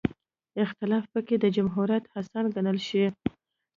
اختلاف 0.63 1.03
پکې 1.13 1.35
د 1.39 1.45
جمهوریت 1.55 2.03
حسن 2.13 2.45
ګڼلی 2.55 2.83
شي. 2.89 3.05